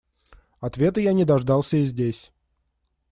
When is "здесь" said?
1.85-2.31